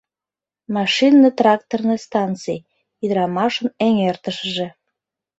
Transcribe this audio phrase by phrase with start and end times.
[0.75, 2.59] Машинно-тракторный станций—
[3.03, 4.67] ӱдырамашын эҥертышыже.